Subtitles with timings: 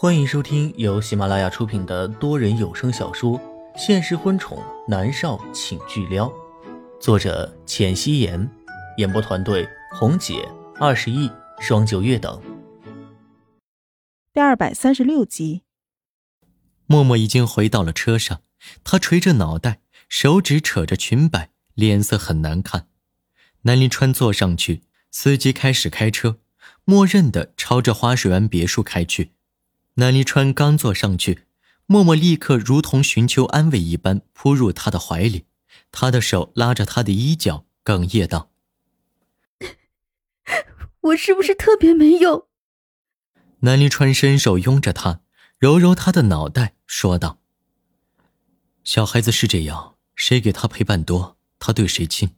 [0.00, 3.36] 欢迎收听由喜马拉雅出品的多人有声小说
[3.76, 6.28] 《现实婚宠男少请巨撩》，
[7.00, 8.48] 作者：浅汐颜，
[8.98, 10.48] 演播团队：红姐、
[10.78, 12.40] 二十亿、双九月等。
[14.32, 15.62] 第二百三十六集，
[16.86, 18.42] 默默已经回到了车上，
[18.84, 22.86] 他垂着脑袋，手指扯着裙摆，脸色很难看。
[23.62, 26.38] 南临川坐上去，司机开始开车，
[26.84, 29.32] 默认的朝着花水湾别墅开去。
[29.98, 31.46] 南离川刚坐上去，
[31.86, 35.46] 默默立刻如同寻求安慰一般扑入他的怀里，
[35.90, 38.52] 他的手拉着他的衣角，哽咽道
[41.02, 42.46] ：“我是不是特别没用？”
[43.60, 45.22] 南离川伸手拥着他，
[45.58, 47.40] 揉揉他的脑袋，说道
[48.84, 52.36] ：“小孩子是这样，谁给他陪伴多，他对谁亲。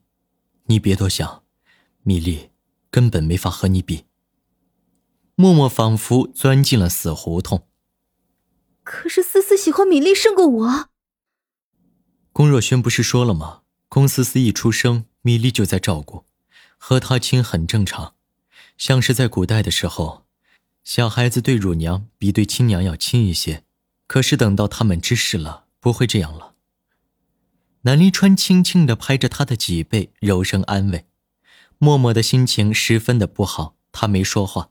[0.64, 1.44] 你别多想，
[2.04, 2.52] 米粒
[2.90, 4.06] 根本没法和你比。”
[5.40, 7.66] 默默仿佛钻进了死胡同。
[8.84, 10.90] 可是思思喜欢米粒胜过我。
[12.30, 13.62] 龚若轩不是说了吗？
[13.88, 16.26] 龚思思一出生，米粒就在照顾，
[16.76, 18.16] 和她亲很正常，
[18.76, 20.26] 像是在古代的时候，
[20.84, 23.64] 小孩子对乳娘比对亲娘要亲一些。
[24.06, 26.52] 可是等到他们知事了，不会这样了。
[27.82, 31.06] 南离川轻轻的拍着他的脊背，柔声安慰。
[31.78, 34.68] 默默的心情十分的不好，他没说话。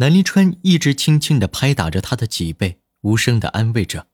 [0.00, 4.06] 南离川一直轻轻地拍打着他的脊背，无声地安慰着，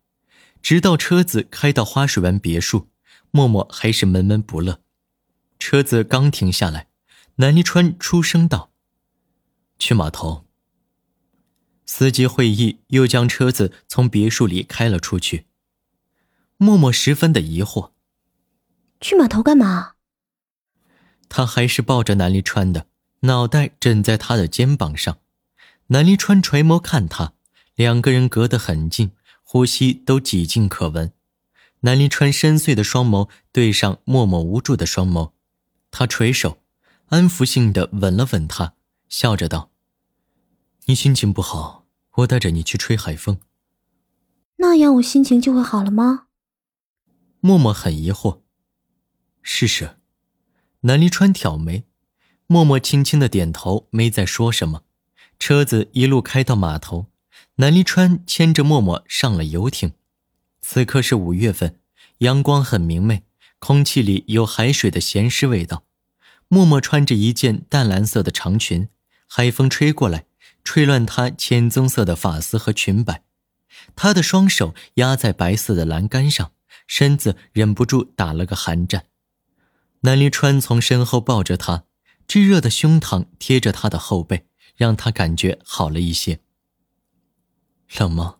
[0.62, 2.88] 直到车子开到花水湾别墅，
[3.30, 4.80] 默默还是闷闷不乐。
[5.58, 6.88] 车子刚停下来，
[7.36, 8.70] 南离川出声道
[9.78, 10.46] ：“去码头。”
[11.84, 15.44] 司机会意，又将车子从别墅里开了出去。
[16.56, 17.90] 默默十分的疑惑
[19.02, 19.92] ：“去码头干嘛？”
[21.28, 22.86] 他还是抱着南离川的，
[23.20, 25.18] 脑袋枕在他的肩膀上。
[25.88, 27.34] 南离川垂眸看他，
[27.74, 31.12] 两个人隔得很近，呼吸都几近可闻。
[31.80, 35.32] 南离川深邃的双眸对上默默无助的双眸，
[35.90, 36.62] 他垂手，
[37.08, 38.74] 安抚性的吻了吻她，
[39.10, 39.70] 笑着道
[40.86, 43.38] ：“你心情不好，我带着你去吹海风。”
[44.56, 46.28] 那样我心情就会好了吗？
[47.40, 48.40] 默默很疑惑。
[49.42, 49.98] 试试。
[50.80, 51.84] 南离川挑眉，
[52.46, 54.84] 默默轻轻的点头，没再说什么。
[55.38, 57.06] 车子一路开到码头，
[57.56, 59.92] 南离川牵着默默上了游艇。
[60.60, 61.78] 此刻是五月份，
[62.18, 63.24] 阳光很明媚，
[63.58, 65.84] 空气里有海水的咸湿味道。
[66.48, 68.88] 默默穿着一件淡蓝色的长裙，
[69.26, 70.26] 海风吹过来，
[70.62, 73.24] 吹乱她浅棕色的发丝和裙摆。
[73.96, 76.52] 她的双手压在白色的栏杆上，
[76.86, 79.06] 身子忍不住打了个寒战。
[80.00, 81.84] 南离川从身后抱着她，
[82.26, 84.46] 炙热的胸膛贴着她的后背。
[84.76, 86.40] 让他感觉好了一些。
[87.98, 88.36] 冷吗？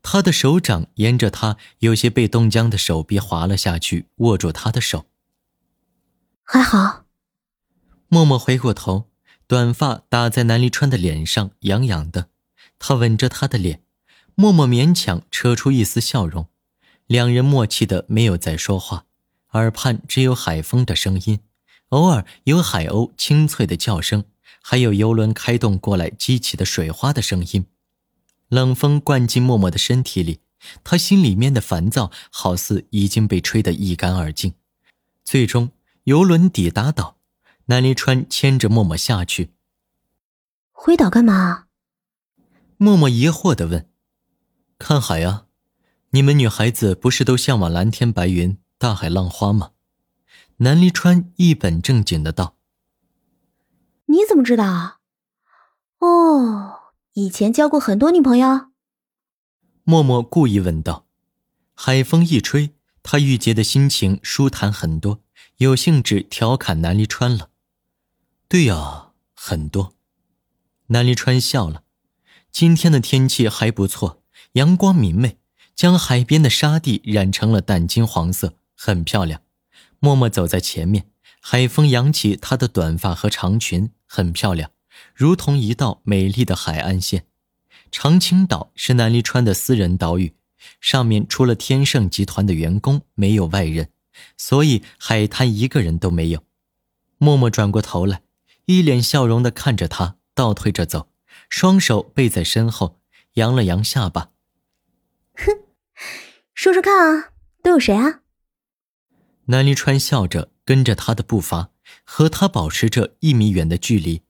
[0.00, 5.06] 他的手掌沿着他有些被冻僵的手臂滑了下去，握住他的手。
[6.44, 7.04] 还好。
[8.08, 9.10] 默默回过头，
[9.46, 12.30] 短发打在南离川的脸上，痒痒的。
[12.78, 13.82] 他吻着他的脸，
[14.34, 16.48] 默默勉强扯出一丝笑容。
[17.06, 19.04] 两人默契的没有再说话，
[19.52, 21.40] 耳畔只有海风的声音，
[21.88, 24.24] 偶尔有海鸥清脆的叫声。
[24.62, 27.66] 还有游轮开动过来激起的水花的声音，
[28.48, 30.40] 冷风灌进默默的身体里，
[30.84, 34.54] 他心里面的烦躁好似已经被吹得一干二净。
[35.24, 35.70] 最终，
[36.04, 37.16] 游轮抵达岛，
[37.66, 39.52] 南离川牵着默默下去。
[40.72, 41.66] 回岛干嘛？
[42.76, 43.88] 默默疑惑地问。
[44.78, 45.46] 看海啊，
[46.10, 49.72] 你们女孩子不是都向往蓝天白云、大海浪花吗？
[50.58, 52.57] 南离川一本正经的道。
[54.10, 55.00] 你怎么知道？
[55.98, 58.68] 哦，以前交过很多女朋友。
[59.84, 61.06] 默默故意问道。
[61.74, 65.20] 海风一吹，他郁结的心情舒坦很多，
[65.58, 67.50] 有兴致调侃南离川了。
[68.48, 69.94] 对呀，很多。
[70.86, 71.82] 南离川笑了。
[72.50, 74.22] 今天的天气还不错，
[74.52, 75.38] 阳光明媚，
[75.74, 79.42] 将海边的沙地染成了淡金黄色，很漂亮。
[79.98, 81.10] 默默走在前面。
[81.40, 84.70] 海风扬起她的短发和长裙，很漂亮，
[85.14, 87.26] 如同一道美丽的海岸线。
[87.90, 90.34] 长青岛是南离川的私人岛屿，
[90.80, 93.90] 上面除了天盛集团的员工，没有外人，
[94.36, 96.42] 所以海滩一个人都没有。
[97.16, 98.22] 默默转过头来，
[98.66, 101.08] 一脸笑容地看着他，倒退着走，
[101.48, 103.00] 双手背在身后，
[103.34, 104.30] 扬了扬下巴。
[105.34, 105.46] 哼，
[106.52, 107.30] 说说看啊，
[107.62, 108.20] 都有谁啊？
[109.46, 110.50] 南离川笑着。
[110.68, 111.70] 跟着他的步伐，
[112.04, 114.20] 和他保持着一米远的距离。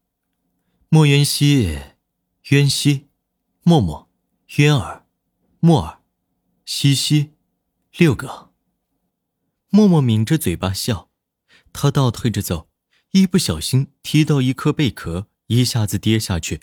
[0.89, 1.77] 莫渊熙，
[2.51, 3.09] 渊熙，
[3.65, 4.09] 默默，
[4.59, 5.05] 渊儿、
[5.59, 5.99] 莫尔、
[6.65, 7.33] 西西，
[7.97, 8.53] 六个。
[9.71, 11.11] 默默抿着嘴巴笑，
[11.73, 12.69] 他倒退着走，
[13.11, 16.61] 一不小心踢到一颗贝壳，一下子跌下去。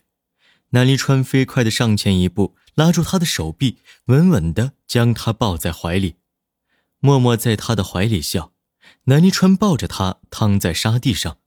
[0.69, 6.15] 南离川飞快的上前一步，拉住他的手臂，稳稳的将他抱在怀里。
[7.01, 8.54] 默默在他的怀里笑。
[9.05, 11.37] 南离川抱着他躺在沙地上，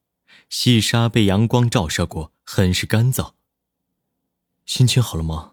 [0.48, 3.32] 细沙被阳光照射过，很是干燥。
[4.64, 5.52] 心情好了吗？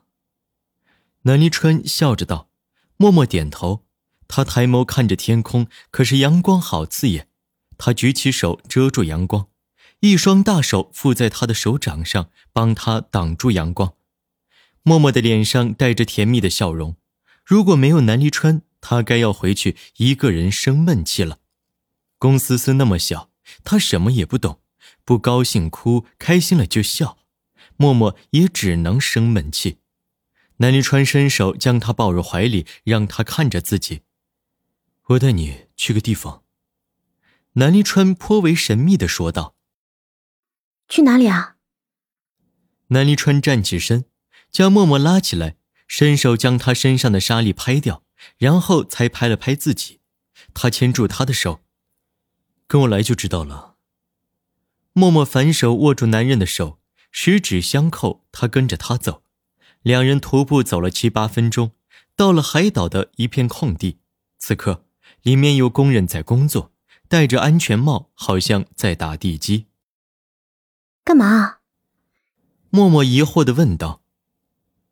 [1.23, 2.49] 南离川笑着道。
[2.97, 3.85] 默默点头。
[4.27, 7.27] 他抬眸看着天空，可是阳光好刺眼。
[7.77, 9.47] 他举起手遮住阳光，
[9.99, 13.93] 一双大手附在他的手掌上，帮他挡住阳光。
[14.81, 16.95] 默默的脸上带着甜蜜的笑容。
[17.43, 21.39] 如果没有南离川，他该要回去一个人生闷气了。
[22.17, 23.29] 龚思思那么小，
[23.63, 24.61] 她什么也不懂，
[25.03, 27.17] 不高兴哭，开心了就笑。
[27.77, 29.79] 默默也只能生闷气。
[30.57, 34.03] 南离川伸手将她抱入怀里，让她看着自己。
[35.07, 36.43] 我带你去个地方。
[37.53, 39.55] 南离川颇为神秘的说道
[40.87, 41.57] ：“去哪里啊？”
[42.89, 44.05] 南离川站起身，
[44.51, 45.57] 将默默拉起来，
[45.87, 48.03] 伸手将她身上的沙粒拍掉，
[48.37, 49.99] 然后才拍了拍自己。
[50.53, 51.61] 他牵住她的手
[52.67, 53.75] ：“跟我来就知道了。”
[54.93, 56.79] 默默反手握住男人的手，
[57.11, 59.23] 十指相扣，他跟着他走。
[59.81, 61.71] 两人徒步走了七八分钟，
[62.15, 63.99] 到了海岛的一片空地。
[64.37, 64.83] 此刻。
[65.21, 66.71] 里面有工人在工作，
[67.07, 69.65] 戴着安全帽，好像在打地基。
[71.03, 71.57] 干嘛？
[72.69, 74.03] 默默疑惑的问道。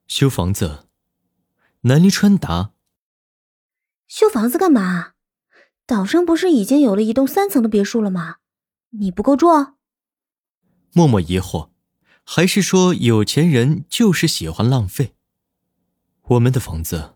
[0.08, 0.88] 修房子。
[1.82, 2.72] 南离川答。
[4.08, 5.13] 修房子干嘛？
[5.86, 8.38] 岛上不是已经有了一栋三层的别墅了吗？
[8.92, 9.74] 你不够住？
[10.94, 11.70] 默默疑惑，
[12.24, 15.16] 还是说有钱人就是喜欢浪费？
[16.24, 17.16] 我们的房子。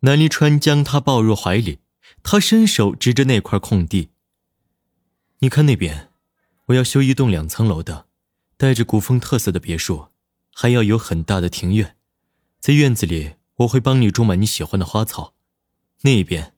[0.00, 1.80] 南离川将他抱入怀里。
[2.22, 4.10] 他伸手指着那块空地。
[5.38, 6.10] 你看那边，
[6.66, 8.08] 我要修一栋两层楼的，
[8.56, 10.08] 带着古风特色的别墅，
[10.52, 11.96] 还要有很大的庭院，
[12.58, 15.34] 在院子里我会帮你种满你喜欢的花草。
[16.02, 16.54] 那边，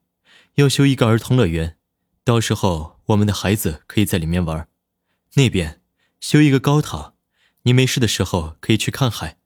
[0.56, 1.78] 要修一个儿童乐园，
[2.24, 4.68] 到时候我们的孩子可以在里面玩。
[5.34, 5.80] 那边，
[6.20, 7.14] 修一个高塔，
[7.62, 9.38] 你没事的时候可以去看海。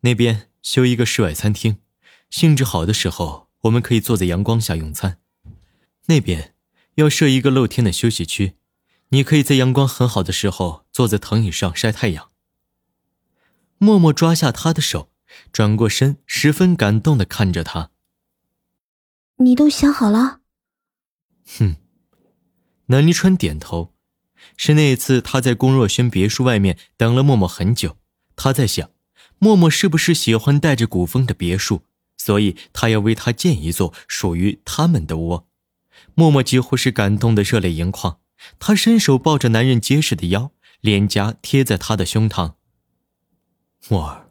[0.00, 1.78] 那边修一个室外餐厅，
[2.30, 5.18] 兴致好的时候我们可以坐在阳光下用餐。
[6.06, 6.54] 那边
[6.94, 8.54] 要设一个露天的休息区，
[9.08, 12.30] 你可以在阳光很好的时候坐在藤椅上晒太阳。
[13.78, 15.10] 默默抓下他的手，
[15.52, 17.90] 转过身，十分感动的看着他。
[19.38, 20.40] 你都想好了？
[21.58, 21.76] 哼，
[22.86, 23.94] 南离川点头。
[24.56, 27.96] 是那一次他在龚若轩别墅外面等了默默很久，
[28.36, 28.90] 他在想，
[29.38, 31.82] 默默是不是喜欢带着古风的别墅，
[32.16, 35.48] 所以他要为他建一座属于他们的窝。
[36.14, 38.20] 默默几乎是感动的热泪盈眶，
[38.58, 42.54] 他伸手抱着男人结实的腰，脸颊贴在他的胸膛。
[43.88, 44.30] 默儿，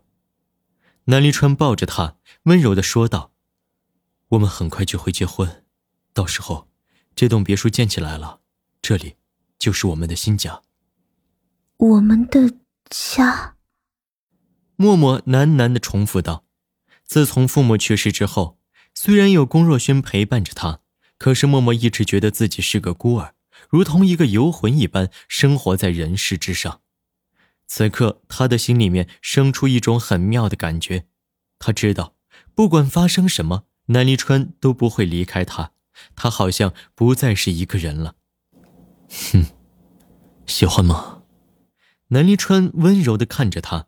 [1.06, 3.34] 南离川抱着他，温柔的说道
[4.35, 5.63] ：“我们很快就会结婚，
[6.13, 6.69] 到时候，
[7.15, 8.41] 这栋别墅建起来了，
[8.81, 9.15] 这里
[9.57, 10.61] 就是我们的新家。”
[11.77, 12.53] 我们的
[12.89, 13.55] 家。
[14.75, 16.45] 默默喃喃的重复道
[17.03, 18.59] ：“自从父母去世之后，
[18.94, 20.81] 虽然有龚若轩陪伴着他。”
[21.18, 23.35] 可是默默一直觉得自己是个孤儿，
[23.69, 26.81] 如同一个游魂一般生活在人世之上。
[27.68, 31.07] 此刻，他的心里面生出一种很妙的感觉。
[31.57, 32.15] 他知道，
[32.54, 35.71] 不管发生什么，南离川都不会离开他。
[36.15, 38.15] 他好像不再是一个人了。
[39.31, 39.45] 哼，
[40.45, 41.23] 喜欢吗？
[42.09, 43.87] 南离川温柔的看着他，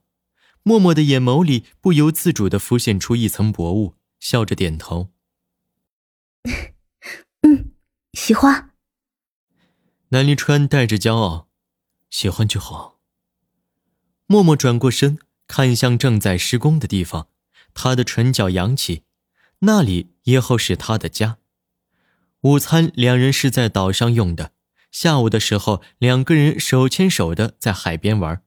[0.64, 5.10] 默默的眼眸里不由自主的浮现出一层薄雾，笑着点头。
[7.42, 7.72] 嗯，
[8.14, 8.72] 喜欢。
[10.10, 11.50] 南离川带着骄傲，
[12.10, 13.00] 喜欢就好。
[14.28, 17.28] 默默转过身，看向正在施工的地方，
[17.74, 19.04] 他的唇角扬起，
[19.60, 21.38] 那里以后是他的家。
[22.42, 24.52] 午餐两人是在岛上用的，
[24.92, 28.42] 下午的时候两个人手牵手的在海边玩。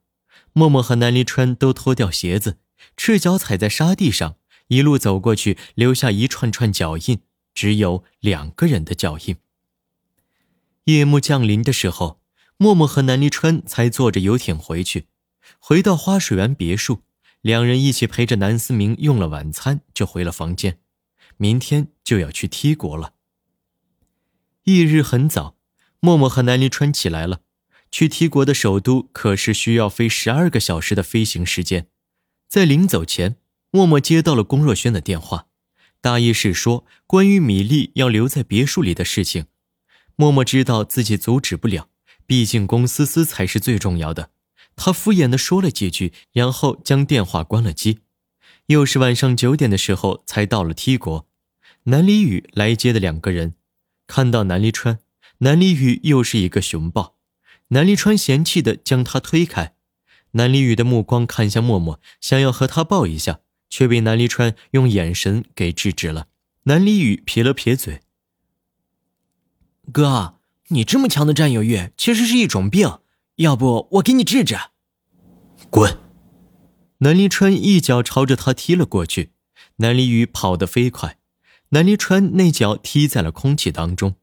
[0.52, 2.58] 默默和南离川都脱掉鞋子，
[2.96, 4.36] 赤脚踩在沙地上，
[4.68, 7.20] 一路走过去，留下一串串脚印。
[7.52, 9.36] 只有两个人的脚印。
[10.84, 12.20] 夜幕降临的时候，
[12.56, 15.08] 默默和南离川才坐着游艇回去。
[15.58, 17.02] 回到花水湾别墅，
[17.42, 20.78] 两人一起陪着南思明用了晚餐，就回了房间。
[21.42, 23.14] 明天就要去 T 国了。
[24.64, 25.56] 翌日很早，
[25.98, 27.40] 默默和南离川起来了。
[27.90, 31.86] 去 T 国的首都可是需要飞十二个小时的飞行时间。
[32.46, 33.36] 在临走前，
[33.70, 35.46] 默默接到了龚若轩的电话，
[36.02, 39.46] 大意是说关于米粒要留在别墅里的事情。
[40.16, 41.88] 默默知道自己阻止不了，
[42.26, 44.30] 毕竟龚思思才是最重要的。
[44.76, 48.00] 他敷衍地说了几句，然后将电话关了机。
[48.66, 51.26] 又是晚上九点的时候才到了 T 国，
[51.90, 53.54] 南离宇来接的两个人，
[54.06, 55.00] 看到南离川，
[55.38, 57.16] 南离宇又是一个熊抱，
[57.68, 59.74] 南离川嫌弃的将他推开，
[60.32, 63.40] 南离宇的目光看向默默，想要和他抱一下。
[63.72, 66.26] 却被南离川用眼神给制止了。
[66.64, 68.00] 南离宇撇了撇嘴
[69.92, 72.98] ：“哥，你这么强的占有欲其实是一种病，
[73.36, 74.56] 要不我给你治治？”
[75.70, 76.00] 滚！
[76.98, 79.30] 南离川一脚朝着他踢了过去。
[79.76, 81.19] 南离宇跑得飞快，
[81.72, 84.16] 南离川那脚踢在了空气当中。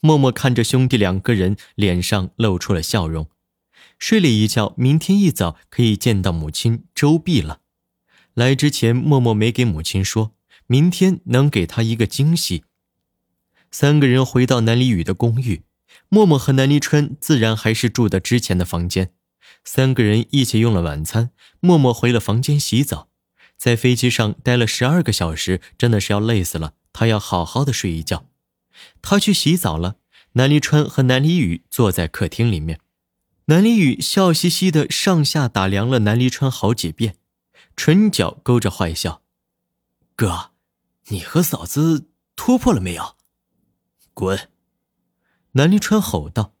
[0.00, 3.28] 默默看着兄弟两个人，脸上露出了笑容。
[3.98, 7.60] 睡了一觉，明天一早可以见到母亲周碧了。
[8.32, 10.32] 来之前，默默没给母亲说，
[10.66, 12.64] 明天能给她一个惊喜。
[13.70, 15.62] 三个人回到南离宇的公寓，
[16.08, 19.10] 默默和南离川自然还是住的之前的房间。
[19.64, 23.08] 三个人一起用了晚餐，默默回了房间洗澡。
[23.56, 26.74] 在飞机上待了十二个小时，真的是要累死了。
[26.98, 28.26] 他要好好的睡一觉。
[29.00, 29.98] 他去洗澡了。
[30.32, 32.80] 南离川和南离雨坐在客厅里面，
[33.46, 37.16] 南离雨笑嘻嘻的上下打量了南离川好几遍。
[37.76, 39.22] 唇角勾着坏笑，
[40.16, 40.50] 哥，
[41.06, 43.14] 你和嫂子突破了没有？
[44.12, 44.50] 滚！
[45.52, 46.54] 南离川吼道。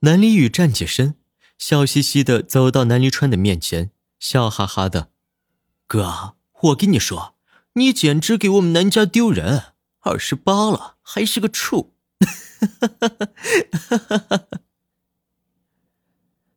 [0.00, 1.14] 南离雨站起身，
[1.58, 5.10] 笑嘻嘻的走到南离川的面前，笑哈哈的
[5.86, 7.36] ：“哥，我跟你说，
[7.74, 9.75] 你简直给我们南家丢人！
[10.06, 11.94] 二十八了还是个处。”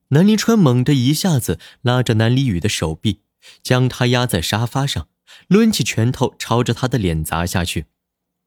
[0.10, 3.22] 南离川猛地一下子拉着南离宇的手臂。
[3.63, 5.08] 将他压在沙发上，
[5.48, 7.86] 抡起拳头朝着他的脸砸下去。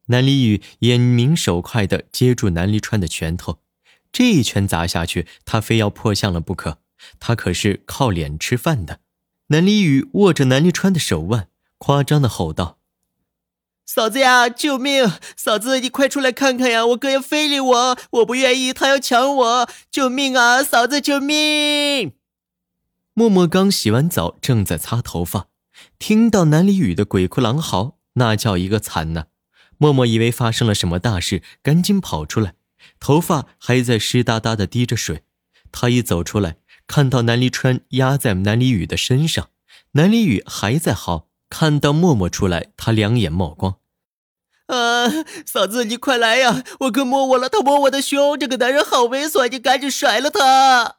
[0.07, 3.61] 南离宇眼明手快地接住南离川的拳头，
[4.13, 6.81] 这一拳砸下去，他非要破相了不可。
[7.19, 9.01] 他可是靠脸吃饭的。
[9.47, 12.79] 南离宇握着南离川的手腕，夸张地吼道
[13.95, 15.07] ：“嫂子呀，救命！
[15.37, 16.87] 嫂子，你快出来看看呀！
[16.87, 19.69] 我哥要非礼我，我不愿意，他要抢我！
[19.91, 22.15] 救命啊，嫂子，救命！”
[23.13, 25.49] 默默刚洗完澡，正在擦头发，
[25.99, 29.25] 听到南离宇的鬼哭狼嚎，那叫一个惨呐！
[29.77, 32.55] 默默以为发生了什么大事，赶紧跑出来，
[32.99, 35.25] 头发还在湿哒哒的滴着水。
[35.71, 36.57] 他一走出来，
[36.87, 39.51] 看到南离川压在南离宇的身上，
[39.91, 41.29] 南离宇还在嚎。
[41.51, 43.77] 看到默默出来，他两眼冒光
[44.67, 45.09] ：“啊，
[45.45, 46.65] 嫂子，你快来呀！
[46.81, 50.97] 我哥摸我了，他摸我的胸，这个男人好猥琐，你赶紧甩了他！”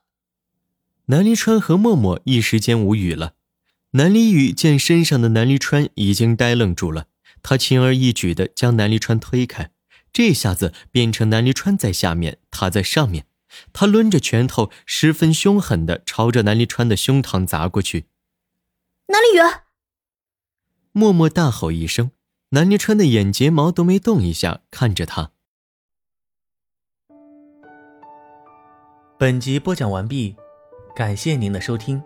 [1.07, 3.33] 南离川和默默一时间无语了。
[3.91, 7.05] 南离宇见身上的南离川已经呆愣住了，
[7.41, 9.71] 他轻而易举地将南离川推开，
[10.11, 13.25] 这下子变成南离川在下面，他在上面。
[13.71, 18.07] 他抡着拳头，十分凶狠地朝着南离川的胸膛砸过去。
[19.07, 19.41] 南离宇，
[20.91, 22.09] 默默大吼一声，
[22.53, 25.31] 南离川的眼睫毛都没动一下，看着他。
[29.17, 30.35] 本集播讲完毕。
[30.95, 31.99] 感谢您的收听。